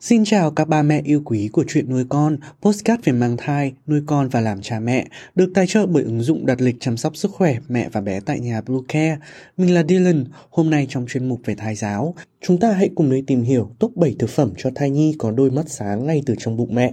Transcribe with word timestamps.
Xin 0.00 0.24
chào 0.24 0.50
các 0.50 0.68
ba 0.68 0.82
mẹ 0.82 1.02
yêu 1.04 1.22
quý 1.24 1.48
của 1.52 1.64
chuyện 1.68 1.90
nuôi 1.90 2.04
con, 2.08 2.36
postcard 2.62 3.04
về 3.04 3.12
mang 3.12 3.36
thai, 3.36 3.72
nuôi 3.86 4.02
con 4.06 4.28
và 4.28 4.40
làm 4.40 4.62
cha 4.62 4.80
mẹ, 4.80 5.06
được 5.34 5.50
tài 5.54 5.66
trợ 5.66 5.86
bởi 5.86 6.02
ứng 6.02 6.20
dụng 6.20 6.46
đặt 6.46 6.60
lịch 6.60 6.76
chăm 6.80 6.96
sóc 6.96 7.16
sức 7.16 7.30
khỏe 7.30 7.58
mẹ 7.68 7.88
và 7.92 8.00
bé 8.00 8.20
tại 8.20 8.40
nhà 8.40 8.60
Blue 8.60 8.80
Care. 8.88 9.18
Mình 9.56 9.74
là 9.74 9.82
Dylan, 9.88 10.24
hôm 10.50 10.70
nay 10.70 10.86
trong 10.90 11.06
chuyên 11.08 11.28
mục 11.28 11.40
về 11.44 11.54
thai 11.54 11.74
giáo, 11.74 12.14
chúng 12.40 12.60
ta 12.60 12.72
hãy 12.72 12.90
cùng 12.94 13.10
đi 13.10 13.22
tìm 13.26 13.42
hiểu 13.42 13.70
top 13.78 13.96
7 13.96 14.16
thực 14.18 14.30
phẩm 14.30 14.52
cho 14.56 14.70
thai 14.74 14.90
nhi 14.90 15.14
có 15.18 15.30
đôi 15.30 15.50
mắt 15.50 15.68
sáng 15.68 16.06
ngay 16.06 16.22
từ 16.26 16.34
trong 16.38 16.56
bụng 16.56 16.74
mẹ. 16.74 16.92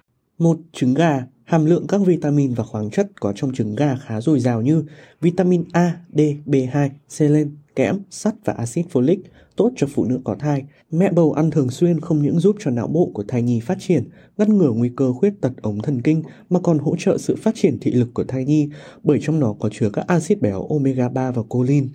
Một 0.41 0.57
Trứng 0.73 0.93
gà 0.93 1.25
Hàm 1.43 1.65
lượng 1.65 1.87
các 1.87 2.01
vitamin 2.05 2.53
và 2.53 2.63
khoáng 2.63 2.89
chất 2.89 3.07
có 3.19 3.33
trong 3.35 3.53
trứng 3.53 3.75
gà 3.75 3.95
khá 3.95 4.21
dồi 4.21 4.39
dào 4.39 4.61
như 4.61 4.83
vitamin 5.21 5.63
A, 5.71 5.97
D, 6.13 6.19
B2, 6.45 6.89
selen, 7.09 7.57
kẽm, 7.75 7.99
sắt 8.09 8.35
và 8.45 8.53
axit 8.53 8.85
folic, 8.93 9.17
tốt 9.55 9.71
cho 9.75 9.87
phụ 9.93 10.05
nữ 10.05 10.19
có 10.23 10.35
thai. 10.39 10.63
Mẹ 10.91 11.11
bầu 11.11 11.33
ăn 11.33 11.51
thường 11.51 11.69
xuyên 11.69 11.99
không 11.99 12.21
những 12.21 12.39
giúp 12.39 12.55
cho 12.59 12.71
não 12.71 12.87
bộ 12.87 13.11
của 13.13 13.23
thai 13.27 13.41
nhi 13.41 13.59
phát 13.59 13.77
triển, 13.79 14.09
ngăn 14.37 14.57
ngừa 14.57 14.71
nguy 14.71 14.89
cơ 14.95 15.13
khuyết 15.13 15.33
tật 15.41 15.51
ống 15.61 15.81
thần 15.81 16.01
kinh 16.01 16.23
mà 16.49 16.59
còn 16.59 16.79
hỗ 16.79 16.95
trợ 16.99 17.17
sự 17.17 17.35
phát 17.35 17.55
triển 17.55 17.77
thị 17.81 17.91
lực 17.91 18.09
của 18.13 18.23
thai 18.23 18.45
nhi 18.45 18.69
bởi 19.03 19.19
trong 19.21 19.39
nó 19.39 19.53
có 19.59 19.69
chứa 19.71 19.89
các 19.89 20.07
axit 20.07 20.41
béo 20.41 20.67
omega 20.67 21.09
3 21.09 21.31
và 21.31 21.43
choline. 21.49 21.87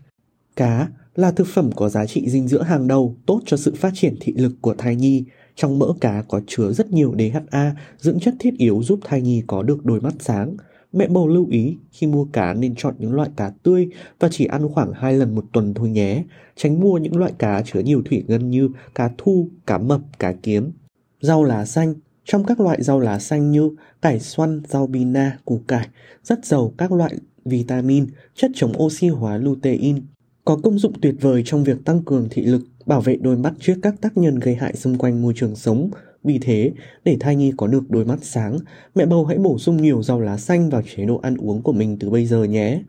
Cá 0.56 0.88
là 1.14 1.30
thực 1.30 1.46
phẩm 1.46 1.70
có 1.76 1.88
giá 1.88 2.06
trị 2.06 2.28
dinh 2.28 2.48
dưỡng 2.48 2.64
hàng 2.64 2.88
đầu, 2.88 3.16
tốt 3.26 3.40
cho 3.46 3.56
sự 3.56 3.74
phát 3.76 3.90
triển 3.94 4.14
thị 4.20 4.32
lực 4.36 4.52
của 4.60 4.74
thai 4.78 4.96
nhi. 4.96 5.24
Trong 5.56 5.78
mỡ 5.78 5.86
cá 6.00 6.22
có 6.28 6.40
chứa 6.46 6.72
rất 6.72 6.92
nhiều 6.92 7.14
DHA, 7.18 7.74
dưỡng 7.98 8.20
chất 8.20 8.34
thiết 8.38 8.54
yếu 8.58 8.82
giúp 8.82 8.98
thai 9.04 9.22
nhi 9.22 9.42
có 9.46 9.62
được 9.62 9.84
đôi 9.84 10.00
mắt 10.00 10.14
sáng. 10.18 10.56
Mẹ 10.92 11.08
bầu 11.08 11.28
lưu 11.28 11.46
ý 11.50 11.76
khi 11.92 12.06
mua 12.06 12.24
cá 12.24 12.54
nên 12.54 12.74
chọn 12.76 12.94
những 12.98 13.12
loại 13.12 13.30
cá 13.36 13.52
tươi 13.62 13.88
và 14.20 14.28
chỉ 14.32 14.44
ăn 14.44 14.68
khoảng 14.68 14.92
2 14.92 15.14
lần 15.14 15.34
một 15.34 15.44
tuần 15.52 15.74
thôi 15.74 15.90
nhé. 15.90 16.24
Tránh 16.56 16.80
mua 16.80 16.98
những 16.98 17.16
loại 17.16 17.32
cá 17.38 17.62
chứa 17.62 17.80
nhiều 17.80 18.02
thủy 18.04 18.24
ngân 18.28 18.50
như 18.50 18.68
cá 18.94 19.10
thu, 19.18 19.48
cá 19.66 19.78
mập, 19.78 20.00
cá 20.18 20.32
kiếm. 20.32 20.72
Rau 21.20 21.44
lá 21.44 21.64
xanh 21.64 21.94
Trong 22.24 22.44
các 22.44 22.60
loại 22.60 22.82
rau 22.82 23.00
lá 23.00 23.18
xanh 23.18 23.50
như 23.50 23.70
cải 24.02 24.20
xoăn, 24.20 24.62
rau 24.68 24.86
bina, 24.86 25.38
củ 25.44 25.60
cải, 25.68 25.88
rất 26.22 26.44
giàu 26.44 26.72
các 26.78 26.92
loại 26.92 27.14
vitamin, 27.44 28.06
chất 28.34 28.50
chống 28.54 28.82
oxy 28.82 29.08
hóa 29.08 29.38
lutein, 29.38 30.02
có 30.44 30.56
công 30.62 30.78
dụng 30.78 30.92
tuyệt 31.00 31.14
vời 31.20 31.42
trong 31.46 31.64
việc 31.64 31.84
tăng 31.84 32.02
cường 32.02 32.28
thị 32.30 32.42
lực, 32.42 32.62
bảo 32.86 33.00
vệ 33.00 33.16
đôi 33.16 33.36
mắt 33.36 33.52
trước 33.60 33.74
các 33.82 33.94
tác 34.00 34.16
nhân 34.16 34.38
gây 34.38 34.54
hại 34.54 34.76
xung 34.76 34.98
quanh 34.98 35.22
môi 35.22 35.32
trường 35.36 35.56
sống. 35.56 35.90
Vì 36.24 36.38
thế, 36.38 36.72
để 37.04 37.16
thai 37.20 37.36
nhi 37.36 37.52
có 37.56 37.66
được 37.66 37.90
đôi 37.90 38.04
mắt 38.04 38.18
sáng, 38.22 38.58
mẹ 38.94 39.06
bầu 39.06 39.24
hãy 39.24 39.38
bổ 39.38 39.58
sung 39.58 39.76
nhiều 39.76 40.02
rau 40.02 40.20
lá 40.20 40.36
xanh 40.36 40.70
vào 40.70 40.82
chế 40.96 41.04
độ 41.04 41.20
ăn 41.22 41.36
uống 41.36 41.62
của 41.62 41.72
mình 41.72 41.96
từ 42.00 42.10
bây 42.10 42.26
giờ 42.26 42.44
nhé. 42.44 42.82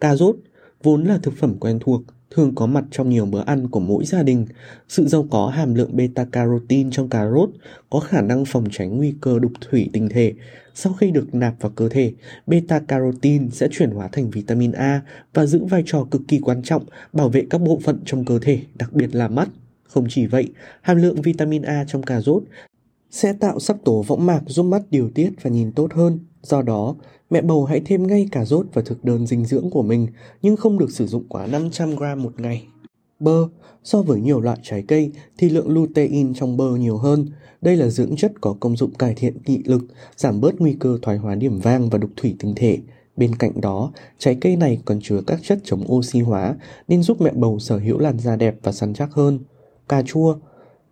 Cà 0.00 0.16
rốt 0.16 0.36
vốn 0.82 1.04
là 1.04 1.18
thực 1.22 1.34
phẩm 1.36 1.54
quen 1.60 1.78
thuộc, 1.80 2.02
thường 2.30 2.54
có 2.54 2.66
mặt 2.66 2.84
trong 2.90 3.10
nhiều 3.10 3.26
bữa 3.26 3.42
ăn 3.46 3.68
của 3.68 3.80
mỗi 3.80 4.04
gia 4.04 4.22
đình. 4.22 4.46
Sự 4.88 5.06
giàu 5.06 5.26
có 5.30 5.46
hàm 5.46 5.74
lượng 5.74 5.96
beta 5.96 6.24
carotene 6.24 6.90
trong 6.92 7.08
cà 7.08 7.30
rốt 7.30 7.50
có 7.90 8.00
khả 8.00 8.20
năng 8.20 8.44
phòng 8.44 8.64
tránh 8.70 8.96
nguy 8.96 9.14
cơ 9.20 9.38
đục 9.38 9.52
thủy 9.60 9.90
tinh 9.92 10.08
thể. 10.08 10.32
Sau 10.74 10.92
khi 10.92 11.10
được 11.10 11.34
nạp 11.34 11.54
vào 11.60 11.72
cơ 11.76 11.88
thể, 11.88 12.12
beta 12.46 12.78
carotene 12.78 13.48
sẽ 13.52 13.68
chuyển 13.70 13.90
hóa 13.90 14.08
thành 14.12 14.30
vitamin 14.30 14.72
A 14.72 15.00
và 15.34 15.46
giữ 15.46 15.64
vai 15.64 15.82
trò 15.86 16.06
cực 16.10 16.22
kỳ 16.28 16.38
quan 16.38 16.62
trọng 16.62 16.84
bảo 17.12 17.28
vệ 17.28 17.46
các 17.50 17.60
bộ 17.60 17.80
phận 17.84 18.00
trong 18.04 18.24
cơ 18.24 18.38
thể, 18.38 18.60
đặc 18.74 18.92
biệt 18.92 19.14
là 19.14 19.28
mắt. 19.28 19.48
Không 19.84 20.06
chỉ 20.08 20.26
vậy, 20.26 20.48
hàm 20.80 20.96
lượng 20.96 21.22
vitamin 21.22 21.62
A 21.62 21.84
trong 21.88 22.02
cà 22.02 22.20
rốt 22.20 22.42
sẽ 23.10 23.32
tạo 23.32 23.60
sắc 23.60 23.76
tố 23.84 24.02
võng 24.02 24.26
mạc 24.26 24.40
giúp 24.46 24.62
mắt 24.62 24.82
điều 24.90 25.10
tiết 25.10 25.30
và 25.42 25.50
nhìn 25.50 25.72
tốt 25.72 25.92
hơn. 25.94 26.18
Do 26.42 26.62
đó, 26.62 26.94
mẹ 27.30 27.42
bầu 27.42 27.64
hãy 27.64 27.80
thêm 27.84 28.06
ngay 28.06 28.28
cà 28.32 28.44
rốt 28.44 28.66
vào 28.72 28.84
thực 28.84 29.04
đơn 29.04 29.26
dinh 29.26 29.44
dưỡng 29.44 29.70
của 29.70 29.82
mình, 29.82 30.06
nhưng 30.42 30.56
không 30.56 30.78
được 30.78 30.90
sử 30.90 31.06
dụng 31.06 31.24
quá 31.28 31.46
500 31.46 31.96
g 31.96 32.02
một 32.16 32.40
ngày. 32.40 32.66
Bơ, 33.20 33.48
so 33.84 34.02
với 34.02 34.20
nhiều 34.20 34.40
loại 34.40 34.58
trái 34.62 34.82
cây 34.88 35.12
thì 35.38 35.48
lượng 35.48 35.68
lutein 35.68 36.34
trong 36.34 36.56
bơ 36.56 36.76
nhiều 36.76 36.96
hơn. 36.96 37.26
Đây 37.60 37.76
là 37.76 37.88
dưỡng 37.88 38.16
chất 38.16 38.32
có 38.40 38.56
công 38.60 38.76
dụng 38.76 38.94
cải 38.94 39.14
thiện 39.14 39.36
nghị 39.46 39.62
lực, 39.64 39.84
giảm 40.16 40.40
bớt 40.40 40.60
nguy 40.60 40.76
cơ 40.80 40.98
thoái 41.02 41.16
hóa 41.16 41.34
điểm 41.34 41.58
vang 41.58 41.90
và 41.90 41.98
đục 41.98 42.10
thủy 42.16 42.36
tinh 42.38 42.54
thể. 42.56 42.78
Bên 43.16 43.34
cạnh 43.34 43.60
đó, 43.60 43.92
trái 44.18 44.38
cây 44.40 44.56
này 44.56 44.80
còn 44.84 45.00
chứa 45.02 45.20
các 45.26 45.40
chất 45.42 45.58
chống 45.64 45.92
oxy 45.92 46.20
hóa 46.20 46.56
nên 46.88 47.02
giúp 47.02 47.20
mẹ 47.20 47.30
bầu 47.34 47.58
sở 47.58 47.78
hữu 47.78 47.98
làn 47.98 48.18
da 48.18 48.36
đẹp 48.36 48.56
và 48.62 48.72
săn 48.72 48.94
chắc 48.94 49.12
hơn. 49.12 49.38
Cà 49.88 50.02
chua, 50.02 50.36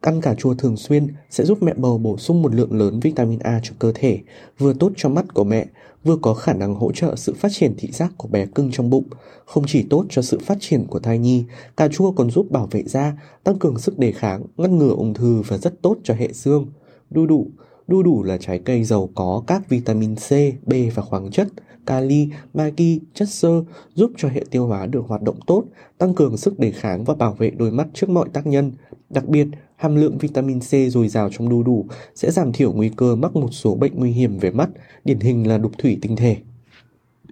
Ăn 0.00 0.20
cà 0.20 0.34
chua 0.34 0.54
thường 0.54 0.76
xuyên 0.76 1.06
sẽ 1.30 1.44
giúp 1.44 1.62
mẹ 1.62 1.74
bầu 1.76 1.98
bổ 1.98 2.18
sung 2.18 2.42
một 2.42 2.54
lượng 2.54 2.78
lớn 2.78 3.00
vitamin 3.00 3.38
A 3.38 3.60
cho 3.62 3.74
cơ 3.78 3.92
thể, 3.94 4.18
vừa 4.58 4.72
tốt 4.72 4.92
cho 4.96 5.08
mắt 5.08 5.34
của 5.34 5.44
mẹ, 5.44 5.66
vừa 6.04 6.16
có 6.22 6.34
khả 6.34 6.52
năng 6.52 6.74
hỗ 6.74 6.92
trợ 6.92 7.16
sự 7.16 7.34
phát 7.34 7.48
triển 7.52 7.74
thị 7.78 7.90
giác 7.92 8.12
của 8.16 8.28
bé 8.28 8.46
cưng 8.46 8.70
trong 8.72 8.90
bụng. 8.90 9.04
Không 9.44 9.64
chỉ 9.66 9.86
tốt 9.90 10.06
cho 10.10 10.22
sự 10.22 10.38
phát 10.38 10.58
triển 10.60 10.86
của 10.86 10.98
thai 10.98 11.18
nhi, 11.18 11.44
cà 11.76 11.88
chua 11.88 12.10
còn 12.10 12.30
giúp 12.30 12.50
bảo 12.50 12.68
vệ 12.70 12.82
da, 12.86 13.12
tăng 13.44 13.58
cường 13.58 13.78
sức 13.78 13.98
đề 13.98 14.12
kháng, 14.12 14.42
ngăn 14.56 14.78
ngừa 14.78 14.94
ung 14.96 15.14
thư 15.14 15.42
và 15.46 15.58
rất 15.58 15.82
tốt 15.82 15.96
cho 16.04 16.14
hệ 16.14 16.32
xương. 16.32 16.66
Đu 17.10 17.26
đủ 17.26 17.50
Đu 17.86 18.02
đủ 18.02 18.22
là 18.22 18.36
trái 18.36 18.58
cây 18.58 18.84
giàu 18.84 19.10
có 19.14 19.42
các 19.46 19.68
vitamin 19.68 20.14
C, 20.14 20.30
B 20.66 20.72
và 20.94 21.02
khoáng 21.02 21.30
chất, 21.30 21.48
kali, 21.86 22.28
magi, 22.54 22.98
chất 23.14 23.28
xơ 23.28 23.64
giúp 23.94 24.10
cho 24.16 24.28
hệ 24.28 24.44
tiêu 24.50 24.66
hóa 24.66 24.86
được 24.86 25.04
hoạt 25.08 25.22
động 25.22 25.38
tốt, 25.46 25.64
tăng 25.98 26.14
cường 26.14 26.36
sức 26.36 26.58
đề 26.58 26.70
kháng 26.70 27.04
và 27.04 27.14
bảo 27.14 27.34
vệ 27.34 27.50
đôi 27.50 27.70
mắt 27.70 27.86
trước 27.94 28.10
mọi 28.10 28.28
tác 28.32 28.46
nhân. 28.46 28.72
Đặc 29.10 29.28
biệt, 29.28 29.46
hàm 29.76 29.96
lượng 29.96 30.18
vitamin 30.18 30.60
C 30.60 30.92
dồi 30.92 31.08
dào 31.08 31.30
trong 31.32 31.48
đu 31.48 31.62
đủ 31.62 31.86
sẽ 32.14 32.30
giảm 32.30 32.52
thiểu 32.52 32.72
nguy 32.72 32.88
cơ 32.96 33.16
mắc 33.16 33.36
một 33.36 33.48
số 33.50 33.74
bệnh 33.74 33.92
nguy 33.94 34.10
hiểm 34.10 34.38
về 34.38 34.50
mắt, 34.50 34.70
điển 35.04 35.20
hình 35.20 35.48
là 35.48 35.58
đục 35.58 35.72
thủy 35.78 35.98
tinh 36.02 36.16
thể. 36.16 36.36